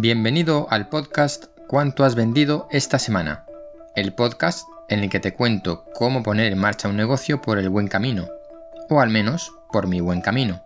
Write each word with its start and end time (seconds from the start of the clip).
Bienvenido 0.00 0.68
al 0.70 0.88
podcast 0.88 1.46
¿Cuánto 1.66 2.04
has 2.04 2.14
vendido 2.14 2.68
esta 2.70 2.98
semana? 2.98 3.44
El 3.96 4.14
podcast 4.14 4.66
en 4.88 5.00
el 5.00 5.10
que 5.10 5.18
te 5.18 5.34
cuento 5.34 5.84
cómo 5.92 6.22
poner 6.22 6.52
en 6.52 6.58
marcha 6.58 6.88
un 6.88 6.96
negocio 6.96 7.42
por 7.42 7.58
el 7.58 7.68
buen 7.68 7.88
camino, 7.88 8.28
o 8.88 9.00
al 9.00 9.10
menos 9.10 9.52
por 9.72 9.86
mi 9.86 10.00
buen 10.00 10.20
camino. 10.20 10.62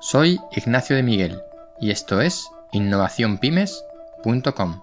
Soy 0.00 0.40
Ignacio 0.52 0.96
de 0.96 1.02
Miguel 1.02 1.42
y 1.78 1.90
esto 1.90 2.20
es 2.20 2.48
innovacionpymes.com. 2.72 4.82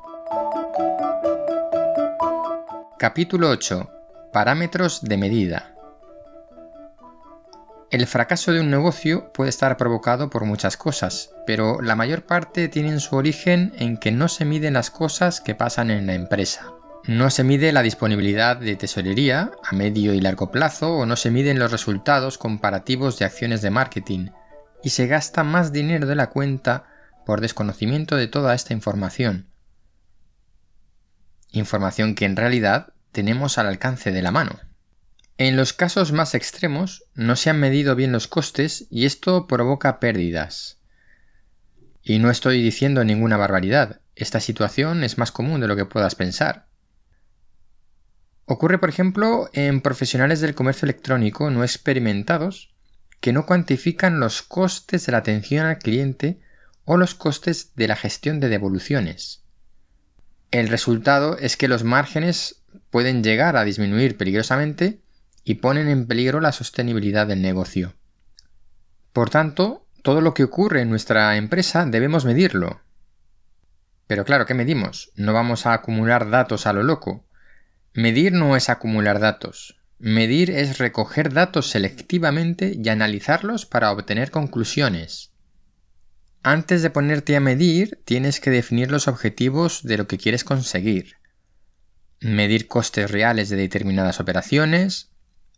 Capítulo 2.97 3.49
8. 3.49 3.89
Parámetros 4.31 5.01
de 5.01 5.17
medida. 5.17 5.75
El 7.91 8.07
fracaso 8.07 8.53
de 8.53 8.61
un 8.61 8.71
negocio 8.71 9.33
puede 9.33 9.49
estar 9.49 9.75
provocado 9.75 10.29
por 10.29 10.45
muchas 10.45 10.77
cosas, 10.77 11.31
pero 11.45 11.81
la 11.81 11.97
mayor 11.97 12.23
parte 12.23 12.69
tienen 12.69 13.01
su 13.01 13.17
origen 13.17 13.73
en 13.77 13.97
que 13.97 14.13
no 14.13 14.29
se 14.29 14.45
miden 14.45 14.75
las 14.75 14.89
cosas 14.89 15.41
que 15.41 15.55
pasan 15.55 15.91
en 15.91 16.07
la 16.07 16.13
empresa. 16.13 16.71
No 17.03 17.29
se 17.29 17.43
mide 17.43 17.73
la 17.73 17.81
disponibilidad 17.81 18.55
de 18.55 18.77
tesorería 18.77 19.51
a 19.69 19.75
medio 19.75 20.13
y 20.13 20.21
largo 20.21 20.51
plazo 20.51 20.99
o 20.99 21.05
no 21.05 21.17
se 21.17 21.31
miden 21.31 21.59
los 21.59 21.69
resultados 21.69 22.37
comparativos 22.37 23.19
de 23.19 23.25
acciones 23.25 23.61
de 23.61 23.71
marketing 23.71 24.29
y 24.81 24.91
se 24.91 25.07
gasta 25.07 25.43
más 25.43 25.73
dinero 25.73 26.07
de 26.07 26.15
la 26.15 26.29
cuenta 26.29 26.85
por 27.25 27.41
desconocimiento 27.41 28.15
de 28.15 28.27
toda 28.29 28.53
esta 28.53 28.71
información. 28.71 29.49
Información 31.51 32.15
que 32.15 32.23
en 32.23 32.37
realidad 32.37 32.93
tenemos 33.11 33.57
al 33.57 33.67
alcance 33.67 34.13
de 34.13 34.21
la 34.21 34.31
mano. 34.31 34.70
En 35.43 35.55
los 35.55 35.73
casos 35.73 36.11
más 36.11 36.35
extremos 36.35 37.05
no 37.15 37.35
se 37.35 37.49
han 37.49 37.59
medido 37.59 37.95
bien 37.95 38.11
los 38.11 38.27
costes 38.27 38.85
y 38.91 39.07
esto 39.07 39.47
provoca 39.47 39.99
pérdidas. 39.99 40.77
Y 42.03 42.19
no 42.19 42.29
estoy 42.29 42.61
diciendo 42.61 43.03
ninguna 43.03 43.37
barbaridad, 43.37 44.01
esta 44.15 44.39
situación 44.39 45.03
es 45.03 45.17
más 45.17 45.31
común 45.31 45.59
de 45.59 45.67
lo 45.67 45.75
que 45.75 45.85
puedas 45.85 46.13
pensar. 46.13 46.67
Ocurre, 48.45 48.77
por 48.77 48.89
ejemplo, 48.89 49.49
en 49.53 49.81
profesionales 49.81 50.41
del 50.41 50.53
comercio 50.53 50.85
electrónico 50.85 51.49
no 51.49 51.63
experimentados 51.63 52.75
que 53.19 53.33
no 53.33 53.47
cuantifican 53.47 54.19
los 54.19 54.43
costes 54.43 55.07
de 55.07 55.11
la 55.11 55.17
atención 55.17 55.65
al 55.65 55.79
cliente 55.79 56.39
o 56.85 56.97
los 56.97 57.15
costes 57.15 57.71
de 57.75 57.87
la 57.87 57.95
gestión 57.95 58.39
de 58.39 58.49
devoluciones. 58.49 59.41
El 60.51 60.67
resultado 60.67 61.35
es 61.39 61.57
que 61.57 61.67
los 61.67 61.83
márgenes 61.83 62.61
pueden 62.91 63.23
llegar 63.23 63.57
a 63.57 63.63
disminuir 63.63 64.17
peligrosamente 64.17 65.01
y 65.43 65.55
ponen 65.55 65.87
en 65.87 66.07
peligro 66.07 66.41
la 66.41 66.51
sostenibilidad 66.51 67.27
del 67.27 67.41
negocio. 67.41 67.95
Por 69.13 69.29
tanto, 69.29 69.87
todo 70.03 70.21
lo 70.21 70.33
que 70.33 70.43
ocurre 70.43 70.81
en 70.81 70.89
nuestra 70.89 71.35
empresa 71.37 71.85
debemos 71.85 72.25
medirlo. 72.25 72.81
Pero 74.07 74.25
claro, 74.25 74.45
¿qué 74.45 74.53
medimos? 74.53 75.11
No 75.15 75.33
vamos 75.33 75.65
a 75.65 75.73
acumular 75.73 76.29
datos 76.29 76.65
a 76.67 76.73
lo 76.73 76.83
loco. 76.83 77.25
Medir 77.93 78.33
no 78.33 78.55
es 78.55 78.69
acumular 78.69 79.19
datos. 79.19 79.79
Medir 79.99 80.49
es 80.49 80.79
recoger 80.79 81.31
datos 81.31 81.69
selectivamente 81.69 82.73
y 82.75 82.89
analizarlos 82.89 83.65
para 83.65 83.91
obtener 83.91 84.31
conclusiones. 84.31 85.31
Antes 86.43 86.81
de 86.81 86.89
ponerte 86.89 87.35
a 87.35 87.39
medir, 87.39 88.01
tienes 88.03 88.39
que 88.39 88.49
definir 88.49 88.89
los 88.89 89.07
objetivos 89.07 89.83
de 89.83 89.97
lo 89.97 90.07
que 90.07 90.17
quieres 90.17 90.43
conseguir. 90.43 91.17
Medir 92.19 92.67
costes 92.67 93.11
reales 93.11 93.49
de 93.49 93.57
determinadas 93.57 94.19
operaciones, 94.19 95.10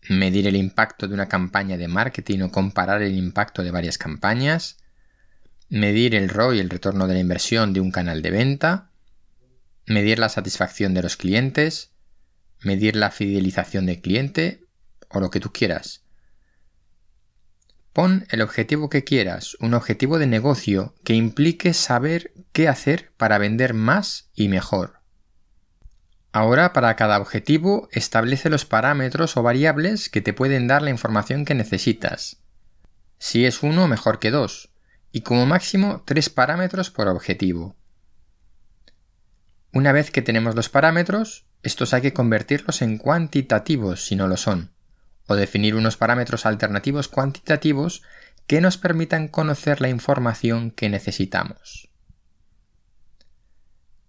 medir 0.09 0.48
el 0.48 0.56
impacto 0.56 1.08
de 1.08 1.14
una 1.14 1.28
campaña 1.28 1.78
de 1.78 1.88
marketing 1.88 2.42
o 2.42 2.52
comparar 2.52 3.02
el 3.02 3.16
impacto 3.16 3.64
de 3.64 3.72
varias 3.72 3.98
campañas, 3.98 4.78
medir 5.70 6.16
el 6.16 6.30
ROI, 6.30 6.60
el 6.60 6.70
retorno 6.70 7.08
de 7.08 7.16
la 7.16 7.20
inversión 7.20 7.73
de 7.73 7.80
un 7.80 7.92
canal 7.92 8.22
de 8.22 8.32
venta, 8.32 8.92
medir 9.86 10.20
la 10.20 10.30
satisfacción 10.30 10.94
de 10.94 11.04
los 11.04 11.17
clientes, 11.17 11.92
medir 12.61 12.95
la 12.95 13.11
fidelización 13.11 13.86
del 13.86 14.02
cliente 14.02 14.66
o 15.10 15.20
lo 15.20 15.30
que 15.30 15.39
tú 15.39 15.52
quieras. 15.52 16.04
Pon 17.94 18.26
el 18.30 18.42
objetivo 18.42 18.89
que 18.89 19.04
quieras, 19.04 19.56
un 19.60 19.76
objetivo 19.76 20.17
de 20.17 20.26
negocio 20.26 20.95
que 21.04 21.14
implique 21.14 21.73
saber 21.73 22.33
qué 22.52 22.67
hacer 22.67 23.11
para 23.17 23.38
vender 23.38 23.76
más 23.76 24.32
y 24.33 24.48
mejor. 24.48 25.02
Ahora, 26.36 26.73
para 26.73 26.95
cada 26.95 27.20
objetivo, 27.20 27.88
establece 27.92 28.49
los 28.49 28.66
parámetros 28.66 29.38
o 29.38 29.44
variables 29.44 30.10
que 30.10 30.20
te 30.20 30.33
pueden 30.33 30.66
dar 30.67 30.82
la 30.82 30.89
información 30.89 31.45
que 31.45 31.54
necesitas. 31.54 32.42
Si 33.20 33.45
es 33.45 33.61
uno, 33.61 33.88
mejor 33.88 34.17
que 34.17 34.32
dos, 34.32 34.71
y 35.11 35.21
como 35.21 35.45
máximo 35.45 36.02
tres 36.05 36.32
parámetros 36.32 36.89
por 36.89 37.08
objetivo. 37.08 37.76
Una 39.71 39.92
vez 39.92 40.10
que 40.10 40.23
tenemos 40.23 40.55
los 40.55 40.70
parámetros, 40.70 41.45
estos 41.61 41.94
hay 41.94 42.02
que 42.02 42.14
convertirlos 42.14 42.82
en 42.82 42.98
cuantitativos 42.98 44.04
si 44.04 44.15
no 44.15 44.27
lo 44.27 44.36
son, 44.36 44.71
o 45.27 45.36
definir 45.36 45.76
unos 45.76 45.98
parámetros 45.98 46.48
alternativos 46.48 47.10
cuantitativos 47.10 48.02
que 48.48 48.60
nos 48.60 48.80
permitan 48.80 49.27
conocer 49.27 49.82
la 49.82 49.89
información 49.89 50.71
que 50.71 50.89
necesitamos. 50.89 51.92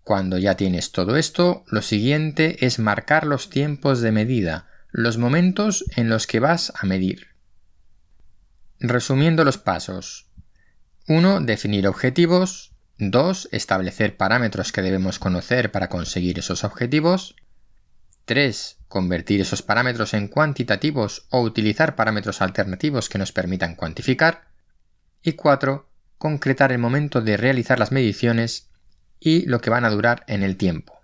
Cuando 0.05 0.37
ya 0.37 0.55
tienes 0.55 0.93
todo 0.93 1.17
esto, 1.17 1.65
lo 1.67 1.81
siguiente 1.81 2.67
es 2.67 2.79
marcar 2.79 3.27
los 3.27 3.49
tiempos 3.49 4.03
de 4.03 4.13
medida, 4.13 4.69
los 4.93 5.17
momentos 5.17 5.83
en 5.97 6.11
los 6.11 6.27
que 6.27 6.41
vas 6.41 6.75
a 6.79 6.85
medir. 6.85 7.29
Resumiendo 8.79 9.45
los 9.45 9.57
pasos. 9.57 10.29
1. 11.09 11.41
Definir 11.41 11.89
objetivos. 11.89 12.75
2. 12.99 13.49
Establecer 13.51 14.19
parámetros 14.19 14.73
que 14.73 14.83
debemos 14.83 15.19
conocer 15.19 15.73
para 15.73 15.89
conseguir 15.89 16.39
esos 16.39 16.65
objetivos. 16.65 17.35
3. 18.27 18.77
Convertir 18.89 19.41
esos 19.41 19.63
parámetros 19.63 20.13
en 20.13 20.29
cuantitativos 20.29 21.27
o 21.31 21.41
utilizar 21.41 21.97
parámetros 21.97 22.43
alternativos 22.43 23.09
que 23.09 23.19
nos 23.19 23.33
permitan 23.33 23.75
cuantificar. 23.75 24.49
Y 25.23 25.33
4. 25.33 25.89
Concretar 26.19 26.73
el 26.73 26.79
momento 26.79 27.23
de 27.23 27.39
realizar 27.39 27.79
las 27.79 27.91
mediciones 27.91 28.69
y 29.21 29.47
lo 29.47 29.61
que 29.61 29.71
van 29.71 29.85
a 29.85 29.91
durar 29.91 30.25
en 30.29 30.43
el 30.43 30.57
tiempo. 30.57 31.01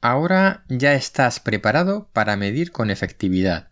Ahora 0.00 0.64
ya 0.68 0.94
estás 0.94 1.40
preparado 1.40 2.08
para 2.12 2.36
medir 2.36 2.70
con 2.70 2.90
efectividad. 2.90 3.68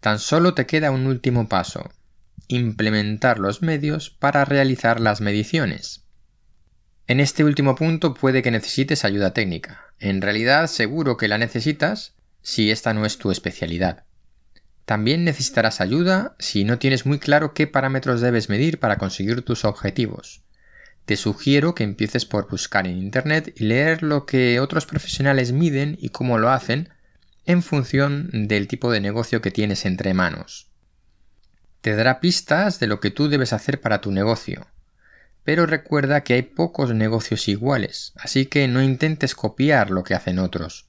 Tan 0.00 0.18
solo 0.18 0.54
te 0.54 0.66
queda 0.66 0.90
un 0.90 1.06
último 1.06 1.48
paso, 1.48 1.90
implementar 2.48 3.38
los 3.38 3.62
medios 3.62 4.10
para 4.10 4.44
realizar 4.44 5.00
las 5.00 5.20
mediciones. 5.20 6.04
En 7.06 7.18
este 7.18 7.42
último 7.42 7.74
punto 7.74 8.14
puede 8.14 8.42
que 8.42 8.52
necesites 8.52 9.04
ayuda 9.04 9.34
técnica. 9.34 9.92
En 9.98 10.22
realidad 10.22 10.68
seguro 10.68 11.16
que 11.16 11.28
la 11.28 11.38
necesitas 11.38 12.14
si 12.42 12.70
esta 12.70 12.94
no 12.94 13.04
es 13.04 13.18
tu 13.18 13.30
especialidad. 13.30 14.04
También 14.84 15.24
necesitarás 15.24 15.80
ayuda 15.80 16.36
si 16.38 16.64
no 16.64 16.78
tienes 16.78 17.06
muy 17.06 17.18
claro 17.18 17.54
qué 17.54 17.66
parámetros 17.66 18.20
debes 18.20 18.48
medir 18.48 18.78
para 18.78 18.98
conseguir 18.98 19.42
tus 19.42 19.64
objetivos 19.64 20.42
te 21.10 21.16
sugiero 21.16 21.74
que 21.74 21.82
empieces 21.82 22.24
por 22.24 22.48
buscar 22.48 22.86
en 22.86 22.96
Internet 22.96 23.52
y 23.56 23.64
leer 23.64 24.04
lo 24.04 24.26
que 24.26 24.60
otros 24.60 24.86
profesionales 24.86 25.50
miden 25.50 25.98
y 26.00 26.10
cómo 26.10 26.38
lo 26.38 26.50
hacen 26.50 26.88
en 27.46 27.64
función 27.64 28.30
del 28.32 28.68
tipo 28.68 28.92
de 28.92 29.00
negocio 29.00 29.42
que 29.42 29.50
tienes 29.50 29.86
entre 29.86 30.14
manos. 30.14 30.70
Te 31.80 31.96
dará 31.96 32.20
pistas 32.20 32.78
de 32.78 32.86
lo 32.86 33.00
que 33.00 33.10
tú 33.10 33.28
debes 33.28 33.52
hacer 33.52 33.80
para 33.80 34.00
tu 34.00 34.12
negocio. 34.12 34.68
Pero 35.42 35.66
recuerda 35.66 36.22
que 36.22 36.34
hay 36.34 36.42
pocos 36.42 36.94
negocios 36.94 37.48
iguales, 37.48 38.12
así 38.14 38.46
que 38.46 38.68
no 38.68 38.80
intentes 38.80 39.34
copiar 39.34 39.90
lo 39.90 40.04
que 40.04 40.14
hacen 40.14 40.38
otros. 40.38 40.86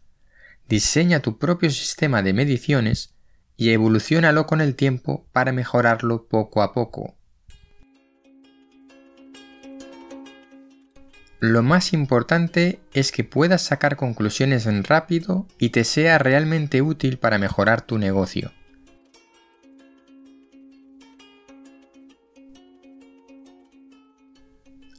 Diseña 0.69 1.21
tu 1.21 1.39
propio 1.39 1.71
sistema 1.71 2.21
de 2.21 2.33
mediciones 2.33 3.15
y 3.57 3.71
evolucionalo 3.71 4.45
con 4.45 4.61
el 4.61 4.75
tiempo 4.75 5.25
para 5.31 5.51
mejorarlo 5.51 6.27
poco 6.27 6.61
a 6.61 6.73
poco. 6.73 7.17
Lo 11.41 11.61
más 11.63 11.91
importante 11.93 12.79
es 12.93 13.11
que 13.11 13.23
puedas 13.23 13.63
sacar 13.63 13.95
conclusiones 13.95 14.67
rápido 14.87 15.47
y 15.57 15.69
te 15.69 15.85
sea 15.85 16.19
realmente 16.19 16.83
útil 16.83 17.17
para 17.17 17.39
mejorar 17.39 17.81
tu 17.81 17.97
negocio. 17.97 18.51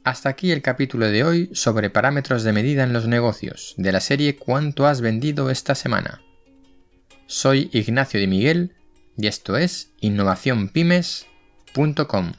Hasta 0.03 0.27
aquí 0.27 0.51
el 0.51 0.61
capítulo 0.61 1.07
de 1.07 1.23
hoy 1.23 1.49
sobre 1.53 1.89
parámetros 1.89 2.43
de 2.43 2.51
medida 2.51 2.83
en 2.83 2.91
los 2.91 3.07
negocios, 3.07 3.73
de 3.77 3.93
la 3.93 4.01
serie 4.01 4.35
¿Cuánto 4.35 4.85
has 4.85 4.99
vendido 4.99 5.49
esta 5.49 5.75
semana? 5.75 6.19
Soy 7.25 7.69
Ignacio 7.71 8.19
de 8.19 8.27
Miguel 8.27 8.75
y 9.15 9.27
esto 9.27 9.55
es 9.55 9.93
innovacionpymes.com. 10.01 12.33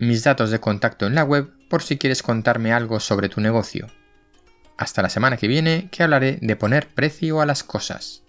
Mis 0.00 0.24
datos 0.24 0.50
de 0.50 0.58
contacto 0.58 1.06
en 1.06 1.14
la 1.14 1.22
web 1.22 1.53
por 1.68 1.82
si 1.82 1.98
quieres 1.98 2.22
contarme 2.22 2.72
algo 2.72 3.00
sobre 3.00 3.28
tu 3.28 3.40
negocio. 3.40 3.86
Hasta 4.76 5.02
la 5.02 5.08
semana 5.08 5.36
que 5.36 5.46
viene 5.46 5.88
que 5.90 6.02
hablaré 6.02 6.38
de 6.42 6.56
poner 6.56 6.88
precio 6.88 7.40
a 7.40 7.46
las 7.46 7.62
cosas. 7.62 8.23